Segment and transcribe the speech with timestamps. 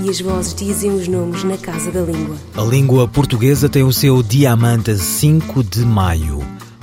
[0.00, 2.36] e as vozes dizem os nomes na Casa da Língua.
[2.54, 6.40] A língua portuguesa tem o seu Diamante 5 de maio.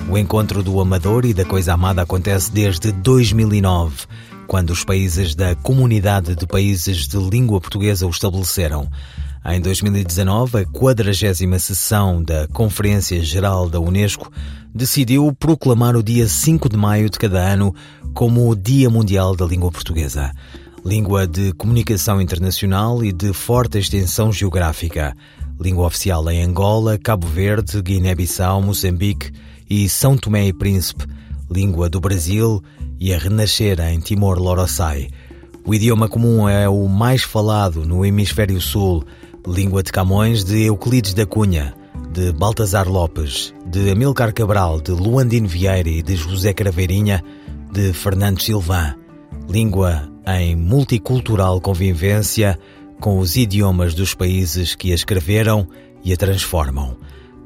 [0.08, 4.06] O encontro do amador e da coisa amada acontece desde 2009,
[4.46, 8.88] quando os países da Comunidade de Países de Língua Portuguesa o estabeleceram.
[9.44, 14.30] Em 2019, a 40 sessão da Conferência Geral da Unesco
[14.74, 17.74] decidiu proclamar o dia 5 de maio de cada ano
[18.12, 20.30] como o Dia Mundial da Língua Portuguesa
[20.84, 25.14] língua de comunicação internacional e de forte extensão geográfica,
[25.60, 29.30] língua oficial em Angola, Cabo Verde, Guiné-Bissau, Moçambique
[29.68, 31.04] e São Tomé e Príncipe,
[31.50, 32.62] língua do Brasil
[32.98, 35.08] e a renascer em Timor-Loroçai.
[35.64, 39.04] O idioma comum é o mais falado no hemisfério sul,
[39.46, 41.74] língua de Camões de Euclides da Cunha,
[42.12, 47.22] de Baltazar Lopes, de Amilcar Cabral, de Luandino Vieira e de José Craveirinha,
[47.70, 48.99] de Fernando Silvã.
[49.50, 52.56] Língua em multicultural convivência
[53.00, 55.68] com os idiomas dos países que a escreveram
[56.04, 56.96] e a transformam.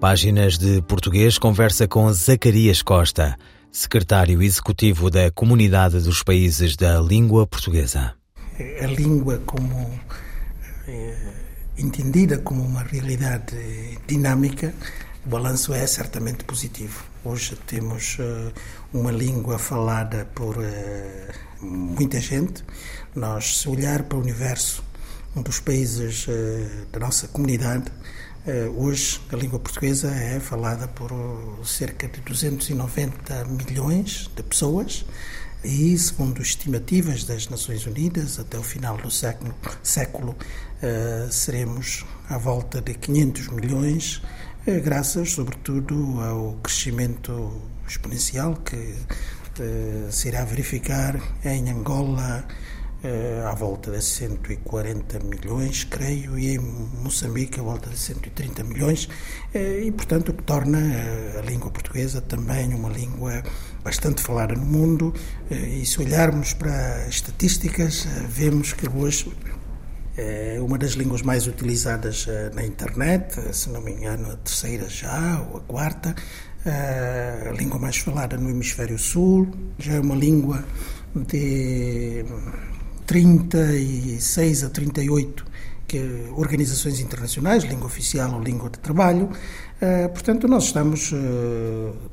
[0.02, 3.38] Páginas de Português conversa com Zacarias Costa,
[3.72, 8.12] secretário executivo da Comunidade dos Países da Língua Portuguesa.
[8.82, 9.90] A língua como
[10.86, 11.16] é,
[11.78, 13.56] entendida como uma realidade
[14.06, 14.74] dinâmica,
[15.24, 17.02] o balanço é certamente positivo.
[17.24, 18.52] Hoje temos uh,
[18.92, 22.62] uma língua falada por uh, muita gente.
[23.14, 24.84] Nós, se olhar para o universo,
[25.34, 27.90] um dos países uh, da nossa comunidade,
[28.76, 31.10] hoje a língua portuguesa é falada por
[31.64, 35.06] cerca de 290 milhões de pessoas
[35.64, 40.36] e, segundo estimativas das Nações Unidas, até o final do século, século
[41.30, 44.20] seremos à volta de 500 milhões,
[44.66, 48.94] graças, sobretudo, ao crescimento exponencial que
[49.60, 52.46] eh, se irá verificar em Angola
[53.04, 59.04] uh, à volta de 140 milhões, creio, e em Moçambique à volta de 130 milhões,
[59.54, 60.78] uh, e portanto o que torna
[61.38, 63.42] a língua portuguesa também uma língua
[63.84, 65.12] bastante falada no mundo.
[65.50, 69.30] e se olharmos para as estatísticas, vemos que hoje
[70.16, 75.44] é uma das línguas mais utilizadas na internet, se não me engano, a terceira já,
[75.50, 76.14] ou a quarta
[76.66, 79.48] a língua mais falada no hemisfério sul,
[79.78, 80.64] já é uma língua
[81.14, 82.24] de
[83.06, 85.44] 36 a 38
[85.86, 86.00] que
[86.34, 89.28] organizações internacionais, língua oficial ou língua de trabalho.
[90.14, 91.12] Portanto, nós estamos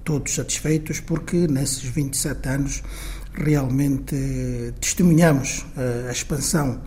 [0.04, 2.84] todos satisfeitos porque nesses 27 anos
[3.34, 4.16] realmente
[4.82, 5.66] testemunhamos
[6.10, 6.82] a expansão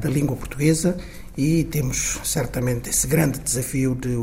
[0.00, 0.96] da língua portuguesa
[1.36, 4.16] e temos certamente esse grande desafio de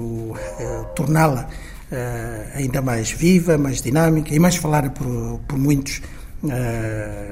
[0.95, 1.47] torná-la
[1.91, 6.01] uh, ainda mais viva, mais dinâmica e mais falada por, por muitos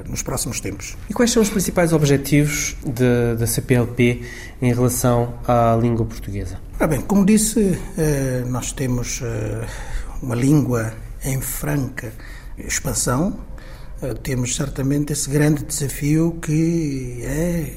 [0.08, 0.96] nos próximos tempos.
[1.08, 2.76] E quais são os principais objetivos
[3.36, 4.22] da CPLP
[4.62, 6.60] em relação à língua portuguesa?
[6.78, 7.76] Ah, bem, como disse,
[8.46, 9.20] nós temos
[10.22, 12.12] uma língua em franca
[12.56, 13.36] expansão,
[14.22, 17.76] temos certamente esse grande desafio que é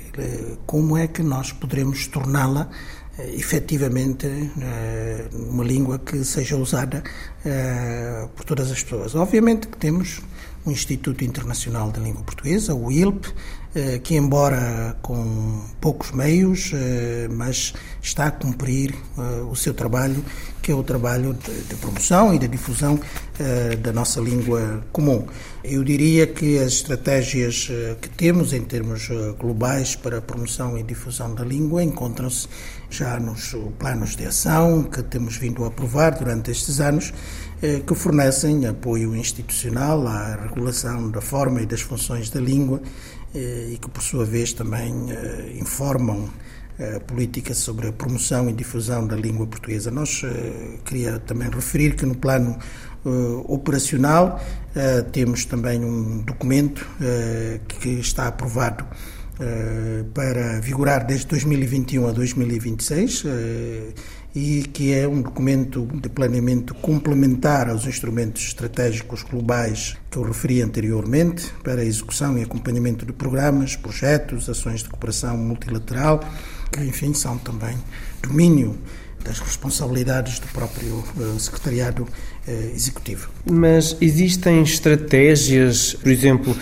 [0.66, 2.70] como é que nós poderemos torná-la
[3.18, 7.04] eh, efetivamente eh, uma língua que seja usada
[7.46, 9.14] eh, por todas as pessoas.
[9.14, 10.20] Obviamente que temos
[10.66, 13.28] o Instituto Internacional da Língua Portuguesa, o ILP,
[14.04, 16.72] que embora com poucos meios,
[17.32, 18.94] mas está a cumprir
[19.50, 20.24] o seu trabalho,
[20.62, 21.36] que é o trabalho
[21.68, 23.00] de promoção e de difusão
[23.82, 25.26] da nossa língua comum.
[25.64, 27.70] Eu diria que as estratégias
[28.00, 32.48] que temos em termos globais para a promoção e difusão da língua encontram-se
[32.94, 37.12] já nos planos de ação que temos vindo a aprovar durante estes anos,
[37.60, 42.80] eh, que fornecem apoio institucional à regulação da forma e das funções da língua
[43.34, 46.30] eh, e que, por sua vez, também eh, informam
[46.96, 49.92] a política sobre a promoção e difusão da língua portuguesa.
[49.92, 50.24] Nós
[50.84, 52.58] queria também referir que no plano
[53.46, 54.42] operacional
[55.12, 56.84] temos também um documento
[57.68, 58.88] que está aprovado
[60.14, 63.94] para vigorar desde 2021 a 2026 eh,
[64.36, 70.62] e que é um documento de planeamento complementar aos instrumentos estratégicos globais que eu referi
[70.62, 76.20] anteriormente para a execução e acompanhamento de programas, projetos, ações de cooperação multilateral,
[76.72, 77.76] que enfim são também
[78.22, 78.78] domínio
[79.24, 81.04] das responsabilidades do próprio
[81.40, 82.06] secretariado
[82.76, 83.30] executivo.
[83.50, 86.56] Mas existem estratégias, por exemplo,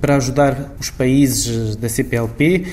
[0.00, 2.66] para ajudar os países da CPLP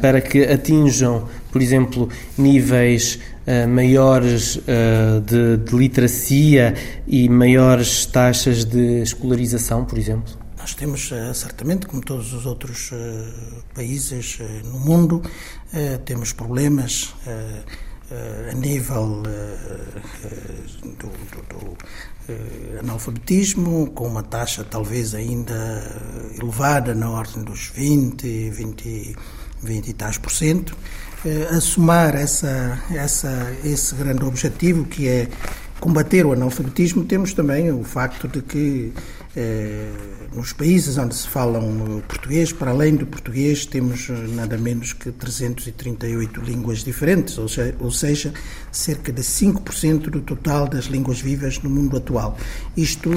[0.00, 6.74] para que atinjam, por exemplo, níveis uh, maiores uh, de, de, literacia
[7.06, 10.34] e maiores taxas de escolarização, por exemplo?
[10.58, 12.90] Nós temos, uh, certamente, como todos os outros
[13.74, 15.22] países no mundo,
[16.04, 17.14] temos problemas
[18.50, 19.22] a nível
[20.82, 21.76] do, do, do
[22.80, 25.54] analfabetismo, com uma taxa talvez ainda
[26.40, 29.16] elevada, na ordem dos 20, 20,
[29.62, 30.76] 20 e tais por cento.
[31.24, 35.28] Eh, a somar essa, essa, esse grande objetivo que é
[35.80, 39.25] combater o analfabetismo, temos também o facto de que eh,
[40.34, 46.40] nos países onde se falam português, para além do português, temos nada menos que 338
[46.40, 48.32] línguas diferentes, ou seja,
[48.72, 52.36] cerca de 5% do total das línguas vivas no mundo atual.
[52.76, 53.10] Isto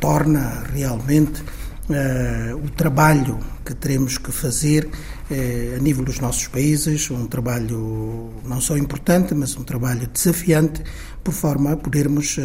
[0.00, 4.88] torna realmente uh, o trabalho que teremos que fazer
[5.28, 10.84] a nível dos nossos países, um trabalho não só importante, mas um trabalho desafiante,
[11.24, 12.38] por forma a podermos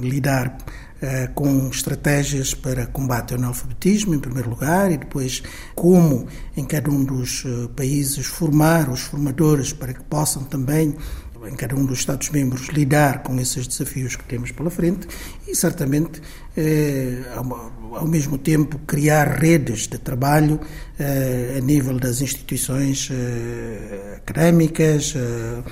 [0.00, 0.56] lidar
[1.34, 5.42] com estratégias para combate ao analfabetismo, em primeiro lugar, e depois
[5.74, 7.44] como em cada um dos
[7.76, 10.96] países formar os formadores para que possam também
[11.46, 15.06] em cada um dos Estados-membros lidar com esses desafios que temos pela frente
[15.46, 16.20] e certamente
[16.56, 17.22] eh,
[17.94, 20.60] ao mesmo tempo criar redes de trabalho
[20.98, 25.62] eh, a nível das instituições eh, académicas, eh,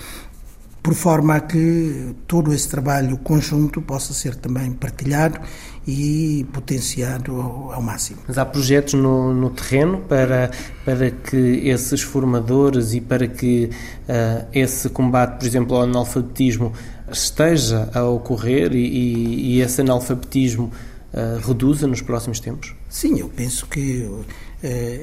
[0.87, 5.41] por forma a que todo esse trabalho conjunto possa ser também partilhado
[5.85, 8.21] e potenciado ao, ao máximo.
[8.29, 10.49] Mas há projetos no, no, terreno para,
[10.85, 13.69] para que esses formadores e para que
[14.09, 16.73] uh, esse combate, por exemplo, ao analfabetismo
[17.11, 20.71] esteja a ocorrer e, e, e esse analfabetismo
[21.13, 22.77] uh, reduza nos próximos tempos?
[22.89, 24.09] Sim, eu penso que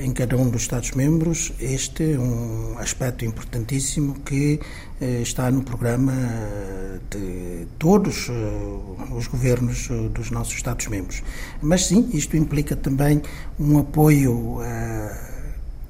[0.03, 1.53] em cada um dos Estados-membros.
[1.59, 4.59] Este é um aspecto importantíssimo que
[4.99, 6.13] eh, está no programa
[7.09, 11.23] de todos eh, os governos dos nossos Estados-membros.
[11.61, 13.21] Mas sim, isto implica também
[13.59, 14.61] um apoio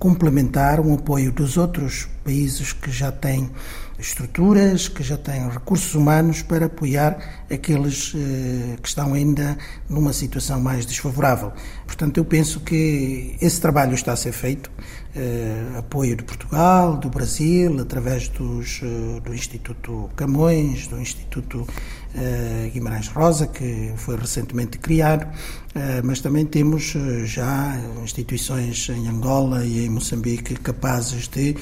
[0.04, 3.50] complementar, um apoio dos outros países que já têm
[3.98, 9.58] estruturas, que já têm recursos humanos para apoiar aqueles eh, que estão ainda
[9.90, 11.54] numa situação mais desfavorável.
[11.94, 14.72] Portanto, eu penso que esse trabalho está a ser feito,
[15.16, 21.68] eh, apoio de Portugal, do Brasil, através dos, eh, do Instituto Camões, do Instituto
[22.16, 25.28] eh, Guimarães Rosa, que foi recentemente criado,
[25.76, 31.56] eh, mas também temos eh, já instituições em Angola e em Moçambique capazes de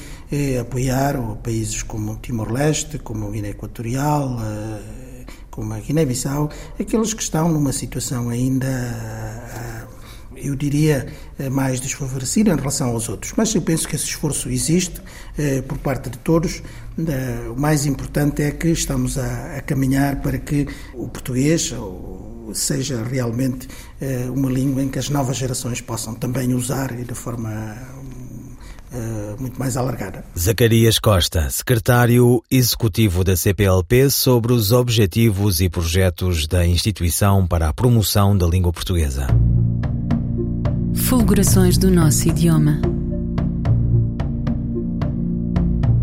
[0.58, 4.38] apoiar países como Timor-Leste, como Guiné Equatorial,
[5.50, 6.48] como a Guiné-Bissau,
[6.80, 8.66] aqueles que estão numa situação ainda
[10.42, 11.06] eu diria,
[11.50, 13.32] mais desfavorecida em relação aos outros.
[13.36, 15.00] Mas eu penso que esse esforço existe
[15.66, 16.62] por parte de todos
[17.50, 21.72] o mais importante é que estamos a, a caminhar para que o português
[22.52, 23.68] seja realmente
[24.00, 27.76] eh, uma língua em que as novas gerações possam também usar e de forma
[28.92, 30.24] eh, muito mais alargada.
[30.38, 37.72] Zacarias Costa, secretário executivo da CPLP, sobre os objetivos e projetos da instituição para a
[37.72, 39.28] promoção da língua portuguesa.
[41.12, 42.80] Fulgurações do nosso idioma.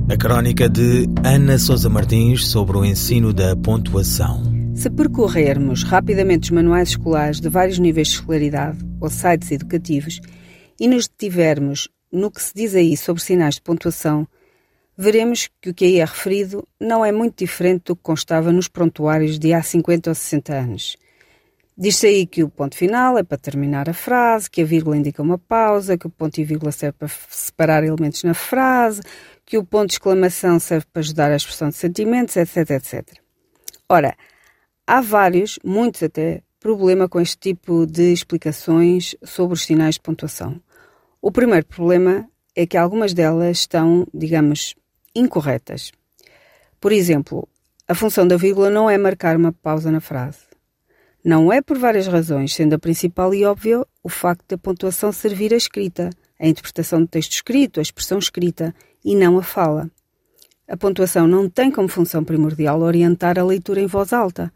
[0.07, 4.43] A crónica de Ana Sousa Martins sobre o ensino da pontuação.
[4.75, 10.21] Se percorrermos rapidamente os manuais escolares de vários níveis de escolaridade ou sites educativos
[10.79, 14.27] e nos detivermos no que se diz aí sobre sinais de pontuação,
[14.95, 18.67] veremos que o que aí é referido não é muito diferente do que constava nos
[18.67, 20.95] prontuários de há 50 ou 60 anos.
[21.81, 25.21] Diz-se aí que o ponto final é para terminar a frase, que a vírgula indica
[25.21, 28.99] uma pausa, que o ponto e vírgula serve para separar elementos na frase,
[29.45, 33.19] que o ponto de exclamação serve para ajudar a expressão de sentimentos, etc, etc.
[33.87, 34.13] Ora,
[34.85, 40.61] há vários, muitos até, problema com este tipo de explicações sobre os sinais de pontuação.
[41.21, 44.75] O primeiro problema é que algumas delas estão, digamos,
[45.15, 45.93] incorretas.
[46.81, 47.47] Por exemplo,
[47.87, 50.48] a função da vírgula não é marcar uma pausa na frase.
[51.23, 55.53] Não é por várias razões, sendo a principal e óbvia o facto da pontuação servir
[55.53, 56.09] a escrita,
[56.39, 58.73] a interpretação do texto escrito, a expressão escrita
[59.03, 59.91] e não a fala.
[60.67, 64.53] A pontuação não tem como função primordial orientar a leitura em voz alta.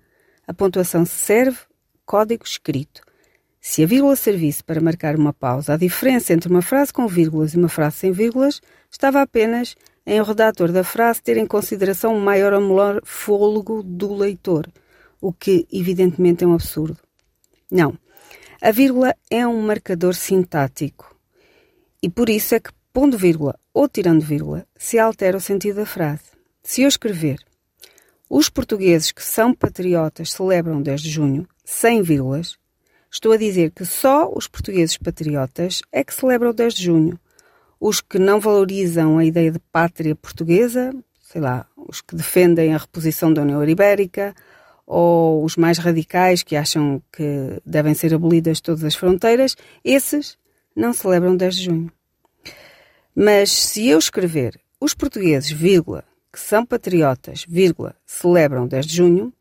[0.47, 1.57] A pontuação serve
[2.05, 3.01] código escrito.
[3.59, 7.53] Se a vírgula servisse para marcar uma pausa, a diferença entre uma frase com vírgulas
[7.53, 12.15] e uma frase sem vírgulas estava apenas em o redator da frase ter em consideração
[12.15, 14.67] o maior ou menor fôlego do leitor,
[15.23, 16.99] o que evidentemente é um absurdo.
[17.71, 17.97] Não.
[18.61, 21.15] A vírgula é um marcador sintático
[22.01, 25.85] e por isso é que, pondo vírgula ou tirando vírgula, se altera o sentido da
[25.85, 26.25] frase.
[26.61, 27.39] Se eu escrever
[28.29, 32.57] os portugueses que são patriotas celebram 10 de junho, sem vírgulas,
[33.09, 37.17] estou a dizer que só os portugueses patriotas é que celebram 10 de junho.
[37.79, 42.77] Os que não valorizam a ideia de pátria portuguesa, sei lá, os que defendem a
[42.77, 44.35] reposição da União Ibérica,
[44.93, 50.37] ou os mais radicais que acham que devem ser abolidas todas as fronteiras, esses
[50.75, 51.91] não celebram 10 de junho.
[53.15, 59.33] Mas se eu escrever os portugueses, vírgula, que são patriotas, vírgula, celebram 10 de junho,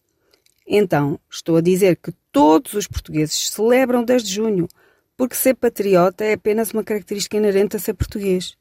[0.66, 4.66] então estou a dizer que todos os portugueses celebram 10 de junho,
[5.18, 8.56] porque ser patriota é apenas uma característica inerente a ser português.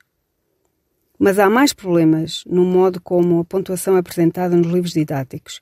[1.17, 5.61] Mas há mais problemas no modo como a pontuação é apresentada nos livros didáticos.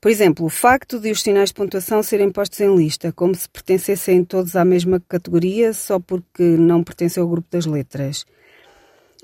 [0.00, 3.48] Por exemplo, o facto de os sinais de pontuação serem postos em lista, como se
[3.48, 8.24] pertencessem todos à mesma categoria só porque não pertencem ao grupo das letras.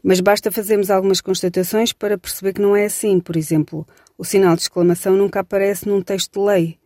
[0.02, 3.20] Mas basta fazermos algumas constatações para perceber que não é assim.
[3.20, 3.86] Por exemplo,
[4.18, 6.78] o sinal de exclamação nunca aparece num texto de lei,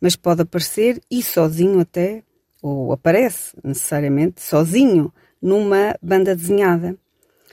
[0.00, 2.22] mas pode aparecer e sozinho até,
[2.62, 5.12] ou aparece necessariamente sozinho,
[5.42, 6.96] numa banda desenhada.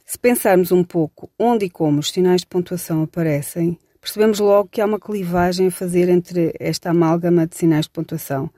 [0.06, 4.82] Se pensarmos um pouco onde e como os sinais de pontuação aparecem, percebemos logo que
[4.82, 8.50] há uma clivagem a fazer entre esta amálgama de sinais de pontuação.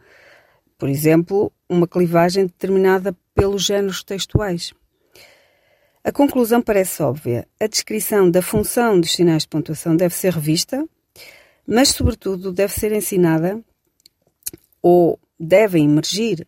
[0.78, 4.74] Por exemplo, uma clivagem determinada pelos géneros textuais.
[6.04, 7.48] A conclusão parece óbvia.
[7.60, 10.86] A descrição da função dos sinais de pontuação deve ser revista,
[11.68, 13.62] mas, sobretudo, deve ser ensinada
[14.82, 16.46] ou deve emergir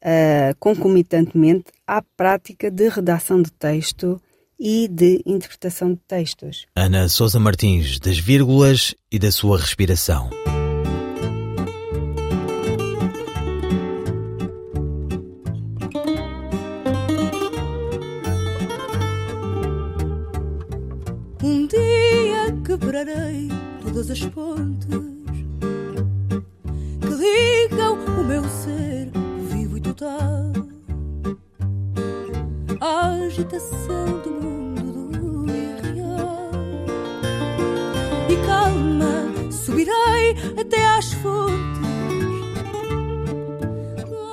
[0.00, 4.20] uh, concomitantemente à prática de redação de texto
[4.66, 6.64] e de interpretação de textos.
[6.74, 10.30] Ana Sousa Martins, das vírgulas e da sua respiração.
[21.42, 23.48] Um dia quebrarei
[23.82, 24.88] todas as pontes
[27.02, 29.10] que ligam o meu ser
[29.50, 30.54] vivo e total
[32.80, 34.53] à agitação do mundo
[38.84, 41.80] Calma, subirei até às fontes.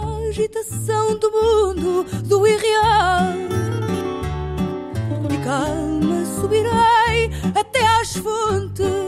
[0.03, 3.31] A agitação do mundo do irreal.
[5.29, 9.00] E calma, subirei até às fontes.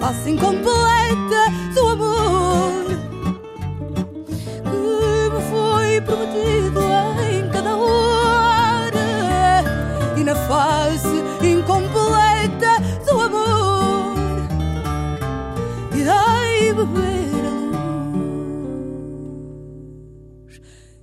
[0.00, 1.42] Face incompleta
[1.74, 2.84] do amor
[4.64, 6.80] que me foi prometido
[7.30, 9.64] em cada hora
[10.16, 14.14] e na face incompleta do amor
[15.92, 17.28] irei beber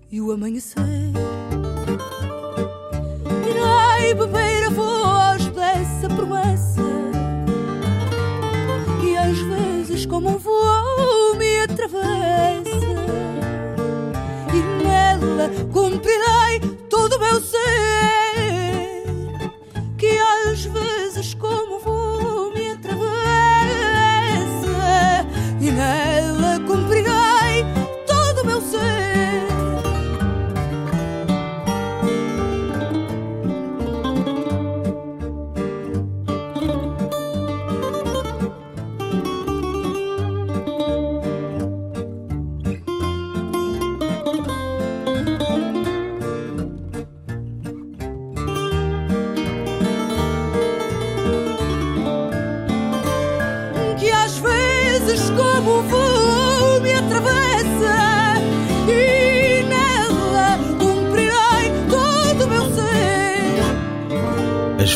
[0.09, 1.44] e o amanhecer.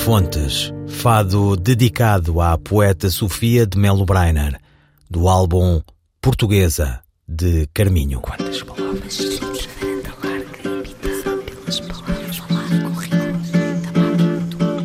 [0.09, 4.59] Fontes, fado dedicado à poeta Sofia de Melo Breiner,
[5.07, 5.83] do álbum
[6.19, 8.19] Portuguesa, de Carminho.
[8.19, 9.39] Quantas palavras?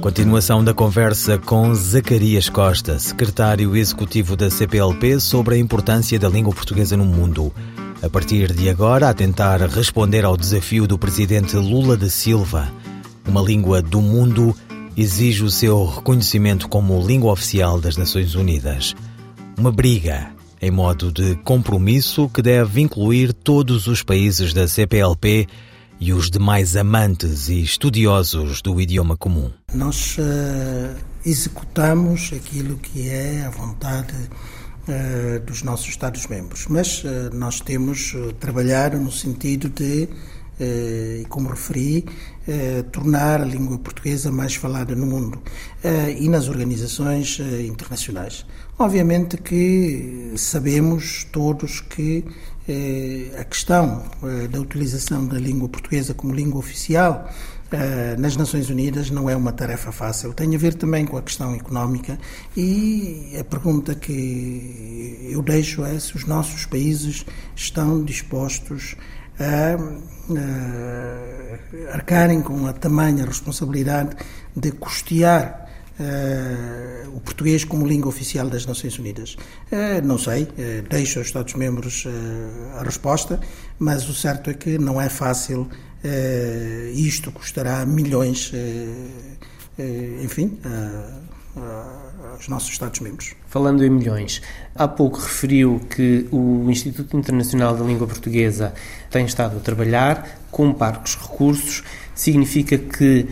[0.02, 6.52] Continuação da conversa com Zacarias Costa, secretário executivo da CPLP, sobre a importância da língua
[6.52, 7.50] portuguesa no mundo.
[8.02, 12.70] a partir de agora, a tentar responder ao desafio do presidente Lula da Silva.
[13.26, 14.54] Uma língua do mundo
[14.96, 18.94] exige o seu reconhecimento como língua oficial das Nações Unidas.
[19.58, 25.46] Uma briga em modo de compromisso que deve incluir todos os países da CPLP
[26.00, 29.50] e os demais amantes e estudiosos do idioma comum.
[29.74, 37.60] Nós uh, executamos aquilo que é a vontade uh, dos nossos Estados-membros, mas uh, nós
[37.60, 40.08] temos trabalhar no sentido de
[40.60, 42.04] e como referi,
[42.92, 45.42] tornar a língua portuguesa mais falada no mundo
[46.18, 48.46] e nas organizações internacionais.
[48.78, 52.24] Obviamente que sabemos todos que
[52.66, 57.30] eh, a questão eh, da utilização da língua portuguesa como língua oficial
[57.70, 60.32] eh, nas Nações Unidas não é uma tarefa fácil.
[60.32, 62.18] Tem a ver também com a questão económica
[62.56, 68.96] e a pergunta que eu deixo é se os nossos países estão dispostos
[69.38, 69.76] a,
[71.90, 74.16] a arcarem com a tamanha responsabilidade
[74.56, 75.64] de custear
[75.94, 79.36] Uh, o português como língua oficial das Nações Unidas?
[79.70, 80.48] Uh, não sei, uh,
[80.90, 82.04] deixo aos Estados-membros
[82.76, 83.38] a resposta,
[83.78, 85.68] mas o certo é que não é fácil,
[86.92, 88.52] isto custará milhões,
[90.22, 90.58] enfim,
[92.32, 93.34] aos nossos Estados-membros.
[93.48, 94.42] Falando em milhões,
[94.74, 98.74] há pouco referiu que o Instituto Internacional da Língua Portuguesa
[99.10, 101.82] tem estado a trabalhar com parcos recursos,
[102.14, 103.28] significa que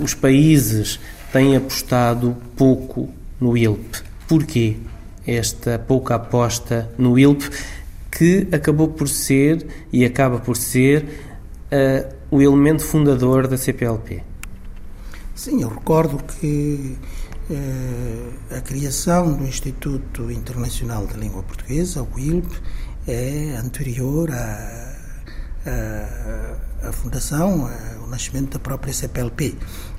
[0.00, 1.00] os países
[1.32, 3.08] tem apostado pouco
[3.40, 3.96] no ILP.
[4.28, 4.76] Porquê
[5.26, 7.42] esta pouca aposta no ILP,
[8.10, 11.04] que acabou por ser e acaba por ser
[11.72, 14.22] uh, o elemento fundador da CPLP?
[15.34, 17.15] Sim, eu recordo que uh,
[18.50, 22.50] a criação do Instituto Internacional da Língua Portuguesa, o ILP,
[23.06, 24.96] é anterior à,
[25.64, 29.54] à, à fundação, ao nascimento da própria CPLP.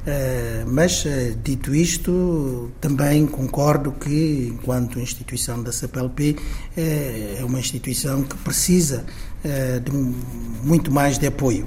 [0.09, 6.37] Eh, mas, eh, dito isto, também concordo que, enquanto instituição da CPLP,
[6.77, 9.05] eh, é uma instituição que precisa
[9.83, 11.65] de muito mais de apoio,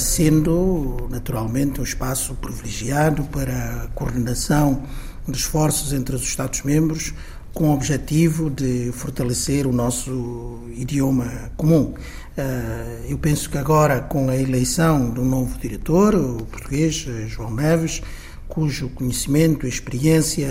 [0.00, 4.82] sendo, naturalmente, um espaço privilegiado para a coordenação
[5.28, 7.12] de esforços entre os Estados-membros
[7.56, 11.94] com o objetivo de fortalecer o nosso idioma comum.
[12.36, 17.54] Eh, eu penso que agora, com a eleição do novo diretor, o português eh, João
[17.54, 18.02] Neves,
[18.46, 20.48] cujo conhecimento e experiência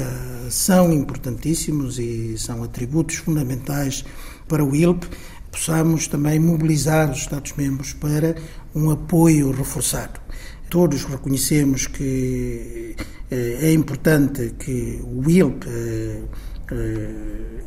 [0.49, 4.03] são importantíssimos e são atributos fundamentais
[4.47, 5.05] para o ILP,
[5.51, 8.35] possamos também mobilizar os Estados-membros para
[8.75, 10.19] um apoio reforçado.
[10.69, 12.95] Todos reconhecemos que
[13.31, 16.21] eh, é importante que o ILP eh,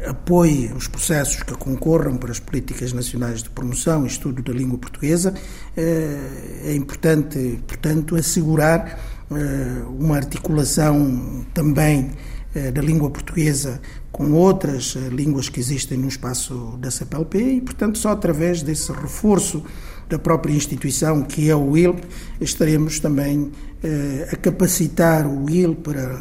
[0.07, 4.79] apoie os processos que concorram para as políticas nacionais de promoção e estudo da língua
[4.79, 5.33] portuguesa.
[5.77, 8.99] Eh, é importante, portanto, assegurar
[9.31, 12.11] eh, uma articulação também
[12.55, 17.61] eh, da língua portuguesa com outras eh, línguas que existem no espaço da CPLP e,
[17.61, 19.63] portanto, só através desse reforço
[20.09, 22.03] da própria instituição, que é o ILP,
[22.41, 23.51] estaremos também
[23.83, 26.19] eh, a capacitar o ILP para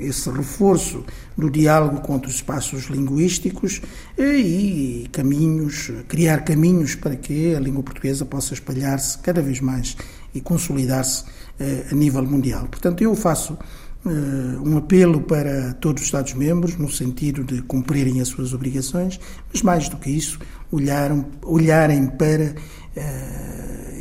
[0.00, 1.04] esse reforço
[1.36, 3.80] do diálogo com os espaços linguísticos
[4.16, 9.96] e caminhos, criar caminhos para que a língua portuguesa possa espalhar-se cada vez mais
[10.34, 11.24] e consolidar-se
[11.58, 12.66] eh, a nível mundial.
[12.68, 13.58] Portanto, eu faço
[14.06, 19.18] eh, um apelo para todos os Estados-membros no sentido de cumprirem as suas obrigações,
[19.52, 20.38] mas mais do que isso,
[20.70, 22.54] olharam, olharem para eh,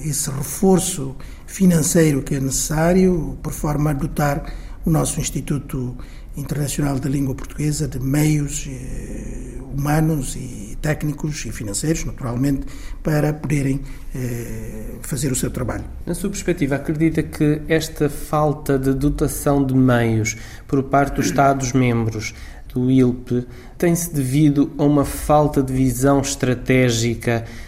[0.05, 4.53] esse reforço financeiro que é necessário, por forma a dotar
[4.85, 5.97] o nosso Instituto
[6.35, 12.67] Internacional da Língua Portuguesa de meios eh, humanos e técnicos e financeiros, naturalmente,
[13.01, 13.81] para poderem
[14.15, 15.83] eh, fazer o seu trabalho.
[16.05, 22.35] Na sua perspectiva, acredita que esta falta de dotação de meios por parte dos Estados-membros
[22.73, 27.66] do ILP tem-se devido a uma falta de visão estratégica eh,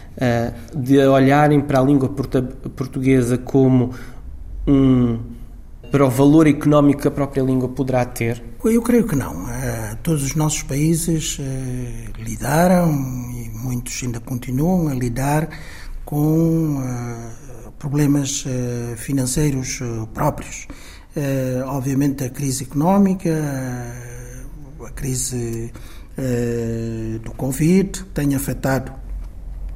[0.76, 3.94] de olharem para a língua portuguesa como
[4.68, 5.20] um
[5.92, 8.44] para o valor económico que a própria língua poderá ter?
[8.64, 9.46] Eu creio que não.
[9.46, 12.92] Uh, todos os nossos países uh, lidaram,
[13.32, 15.50] e muitos ainda continuam a lidar,
[16.06, 16.82] com
[17.78, 18.44] problemas
[18.98, 19.80] financeiros
[20.12, 20.68] próprios.
[21.68, 23.30] obviamente, a crise económica,
[24.84, 25.72] a crise
[27.24, 28.92] do Covid tem afetado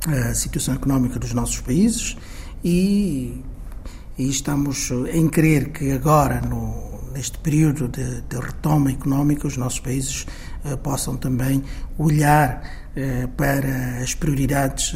[0.07, 2.17] a situação económica dos nossos países
[2.63, 3.43] e
[4.17, 9.79] e estamos em crer que agora, no, neste período de, de retoma económica, os nossos
[9.79, 10.27] países
[10.63, 11.63] uh, possam também
[11.97, 12.61] olhar
[12.95, 14.93] uh, para as prioridades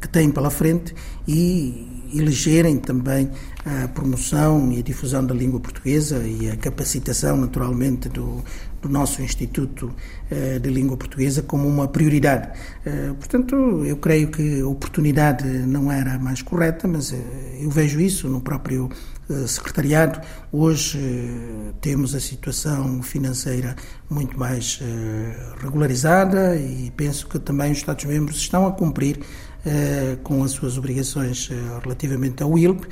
[0.00, 0.94] que têm pela frente
[1.26, 3.30] e elegerem também
[3.64, 8.42] a promoção e a difusão da língua portuguesa e a capacitação, naturalmente, do,
[8.80, 9.94] do nosso Instituto
[10.30, 12.48] eh, de Língua Portuguesa como uma prioridade.
[12.84, 17.16] Eh, portanto, eu creio que a oportunidade não era mais correta, mas eh,
[17.60, 18.88] eu vejo isso no próprio
[19.46, 20.22] secretariado.
[20.50, 20.98] Hoje
[21.82, 23.76] temos a situação financeira
[24.08, 24.80] muito mais
[25.60, 29.20] regularizada e penso que também os Estados-membros estão a cumprir
[30.22, 31.50] com as suas obrigações
[31.82, 32.86] relativamente ao ILP,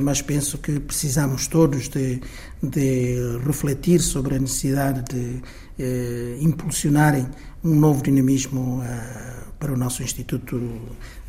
[0.00, 2.20] mas penso que precisamos todos de,
[2.62, 5.42] de refletir sobre a necessidade de
[5.78, 7.28] eh, impulsionarem
[7.62, 10.60] um novo dinamismo eh, para o nosso Instituto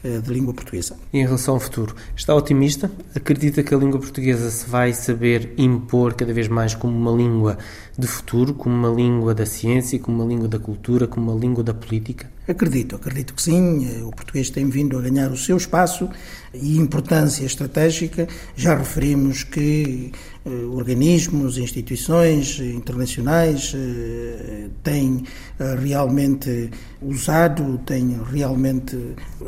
[0.04, 0.98] eh, de Língua Portuguesa.
[1.14, 2.90] Em relação ao futuro, está otimista?
[3.16, 7.60] Acredita que a língua portuguesa se vai saber impor cada vez mais como uma língua
[8.00, 11.64] de futuro, como uma língua da ciência, como uma língua da cultura, como uma língua
[11.64, 12.30] da política?
[12.48, 13.86] Acredito, acredito que sim.
[13.86, 16.10] Eh, o português tem vindo a ganhar o seu espaço
[16.54, 18.28] e importância estratégica.
[18.56, 20.12] Já referimos que
[20.46, 25.24] eh, organismos, instituições internacionais eh, têm
[25.60, 28.98] eh, realmente usado, têm realmente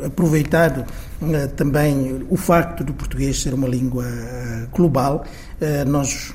[0.04, 0.84] aproveitado eh,
[1.56, 5.24] também o facto do português ser uma língua eh, global.
[5.60, 6.34] Eh, nós,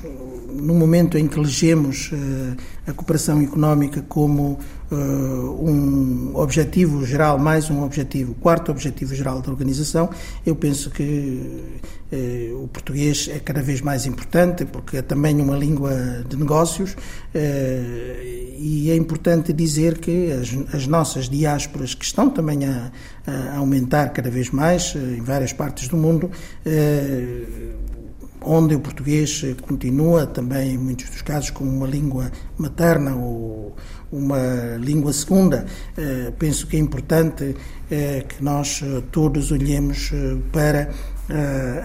[0.52, 2.10] no momento em que elegemos
[2.88, 4.58] a cooperação económica como
[4.90, 10.08] um objetivo geral, mais um objetivo, quarto objetivo geral da organização,
[10.46, 11.62] eu penso que
[12.54, 16.96] o português é cada vez mais importante porque é também uma língua de negócios
[17.34, 22.90] e é importante dizer que as, as nossas diásporas que estão também a,
[23.26, 26.30] a aumentar cada vez mais em várias partes do mundo,
[28.42, 33.76] onde o português continua também, em muitos dos casos, como uma língua materna ou
[34.10, 35.66] uma língua segunda.
[35.96, 37.54] Eh, penso que é importante
[38.28, 40.12] que nós todos olhemos
[40.52, 40.90] para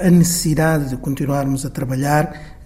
[0.01, 2.61] a necessidade de continuarmos a trabalhar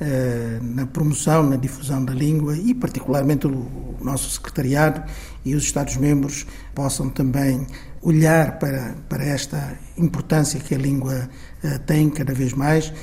[0.59, 5.03] na promoção, na difusão da língua e, particularmente, o nosso secretariado
[5.45, 7.65] e os Estados-membros possam também
[8.01, 11.29] olhar para, para esta importância que a língua
[11.63, 12.93] uh, tem cada vez mais uh,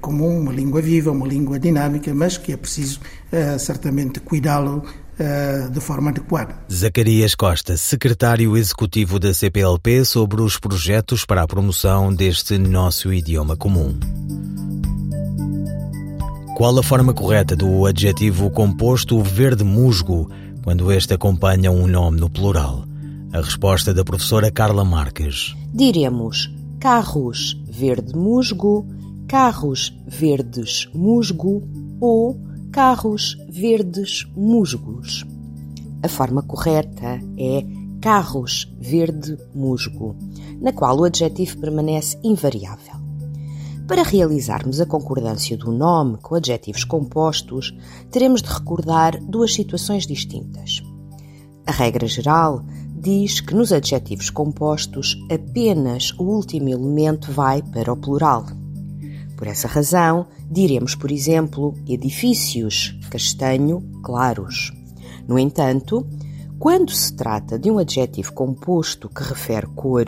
[0.00, 3.00] como uma língua viva, uma língua dinâmica, mas que é preciso
[3.32, 4.82] uh, certamente cuidá-lo
[5.70, 6.54] de forma adequada.
[6.72, 13.54] Zacarias Costa, secretário executivo da CPLP, sobre os projetos para a promoção deste nosso idioma
[13.54, 14.00] comum.
[16.56, 20.30] Qual a forma correta do adjetivo composto verde musgo
[20.62, 22.89] quando este acompanha um nome no plural?
[23.32, 25.54] A resposta da professora Carla Marques.
[25.72, 28.84] Diremos carros verde musgo,
[29.28, 31.62] carros verdes musgo
[32.00, 32.36] ou
[32.72, 35.24] carros verdes musgos.
[36.02, 37.64] A forma correta é
[38.00, 40.16] carros verde musgo,
[40.60, 42.96] na qual o adjetivo permanece invariável.
[43.86, 47.72] Para realizarmos a concordância do nome com adjetivos compostos,
[48.10, 50.82] teremos de recordar duas situações distintas.
[51.64, 52.64] A regra geral
[53.00, 58.46] diz que nos adjetivos compostos apenas o último elemento vai para o plural.
[59.36, 64.70] Por essa razão, diremos, por exemplo, edifícios castanho claros.
[65.26, 66.06] No entanto,
[66.58, 70.06] quando se trata de um adjetivo composto que refere cor,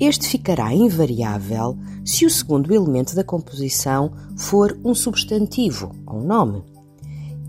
[0.00, 6.77] este ficará invariável se o segundo elemento da composição for um substantivo ou um nome.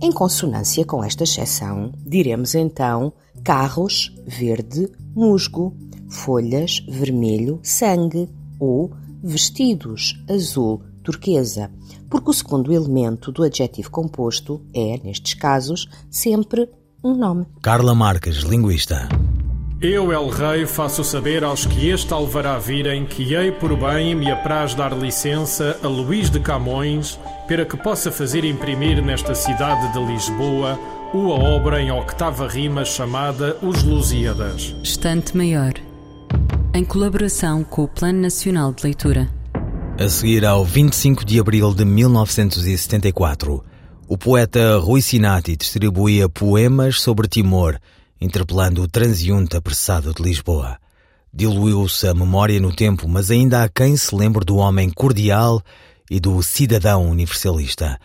[0.02, 3.12] Em consonância com esta exceção, diremos então
[3.44, 5.76] carros, verde, musgo,
[6.10, 11.70] folhas, vermelho, sangue ou vestidos, azul, turquesa,
[12.10, 16.70] porque o segundo elemento do adjetivo composto é, nestes casos, sempre
[17.04, 17.46] um nome.
[17.62, 19.10] Carla Marques, linguista.
[19.82, 24.30] Eu, El Rei, faço saber aos que este alvará virem que hei por bem me
[24.30, 30.06] apraz dar licença a Luís de Camões para que possa fazer imprimir nesta cidade de
[30.06, 30.78] Lisboa
[31.14, 34.76] uma obra em octava rima chamada Os Lusíadas.
[34.84, 35.72] Estante Maior,
[36.74, 39.30] em colaboração com o Plano Nacional de Leitura.
[39.98, 43.64] A seguir ao 25 de abril de 1974,
[44.10, 47.80] o poeta Rui Sinati distribuía poemas sobre Timor,
[48.20, 50.78] interpelando o transeunte apressado de Lisboa.
[51.34, 55.62] Diluiu-se a memória no tempo, mas ainda há quem se lembre do homem cordial
[56.10, 58.00] e do cidadão universalista.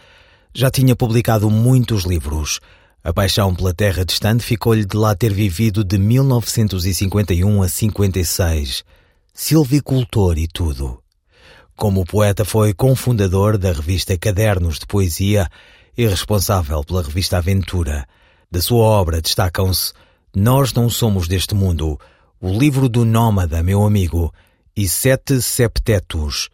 [0.54, 2.60] Já tinha publicado muitos livros,
[3.06, 8.82] a paixão pela terra distante ficou-lhe de lá ter vivido de 1951 a 56,
[9.34, 11.02] silvicultor e tudo.
[11.76, 15.50] Como poeta, foi cofundador da revista Cadernos de Poesia
[15.94, 18.08] e responsável pela revista Aventura.
[18.50, 19.92] Da sua obra destacam-se
[20.36, 21.96] Nós Não Somos Deste Mundo,
[22.40, 24.34] o livro do Nómada, meu amigo,
[24.76, 26.48] e Sete Septetos.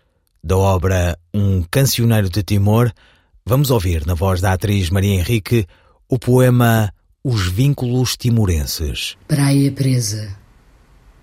[0.45, 2.93] Da obra Um Cancioneiro de Timor,
[3.43, 5.67] vamos ouvir, na voz da atriz Maria Henrique,
[6.07, 6.93] o poema
[7.25, 9.17] Os Vínculos Timorenses.
[9.27, 10.37] Praia presa,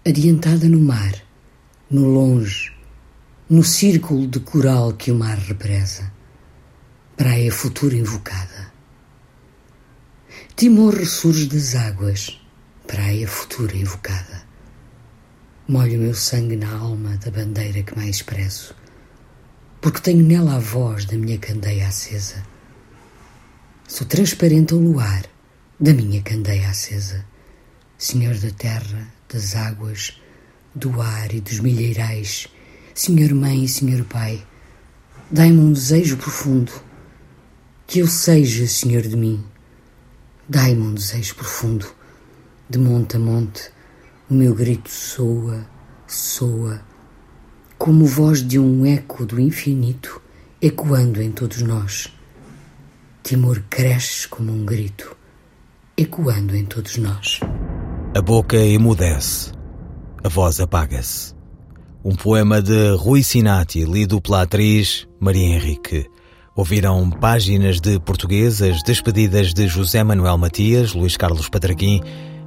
[0.03, 1.13] adiantada no mar,
[1.91, 2.73] no longe,
[3.47, 6.11] no círculo de coral que o mar represa.
[7.15, 8.73] Praia futura invocada.
[10.55, 12.36] Timor ressurge das águas,
[12.87, 14.47] praia futura invocada.
[15.67, 18.73] Molho meu sangue na alma da bandeira que mais prezo,
[19.81, 22.41] porque tenho nela a voz da minha candeia acesa.
[23.85, 25.23] Sou transparente ao luar
[25.77, 27.25] da minha candeia acesa,
[27.97, 30.21] Senhor da terra, das águas,
[30.73, 32.47] do ar e dos milheirais,
[32.95, 34.41] Senhor Mãe e Senhor Pai,
[35.29, 36.71] dai-me um desejo profundo,
[37.85, 39.43] que eu seja Senhor de mim.
[40.47, 41.96] Dai-me um desejo profundo,
[42.69, 43.71] de monte a monte,
[44.29, 45.65] o meu grito soa,
[46.07, 46.81] soa,
[47.77, 50.21] como voz de um eco do infinito
[50.61, 52.11] ecoando em todos nós.
[53.23, 55.15] Timor cresce como um grito,
[55.95, 57.39] ecoando em todos nós.
[58.15, 59.51] A boca emudece,
[60.23, 61.35] a voz apaga-se.
[62.03, 66.07] Um poema de Rui Sinati, lido pela atriz Maria Henrique.
[66.55, 72.01] Ouviram páginas de portuguesas despedidas de José Manuel Matias, Luís Carlos Patraquim,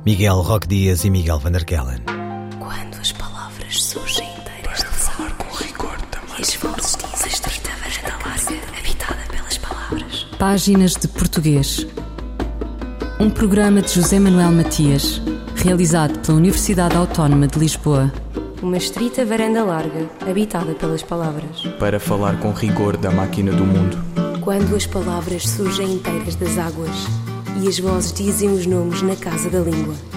[0.05, 2.01] Miguel Roque Dias e Miguel Van der Kellen.
[2.59, 6.37] Quando as palavras surgem inteiras de falar com rigor também.
[6.39, 10.27] E estreita varanda larga, habitada pelas palavras.
[10.39, 11.87] Páginas de Português.
[13.21, 15.21] Um programa de José Manuel Matias,
[15.55, 18.11] realizado pela Universidade Autónoma de Lisboa.
[18.63, 21.61] Uma estrita varanda larga, habitada pelas palavras.
[21.79, 24.03] Para falar com rigor da máquina do mundo.
[24.41, 26.91] Quando as palavras surgem inteiras das águas
[27.63, 30.10] e as vozes dizem os nomes na casa da língua.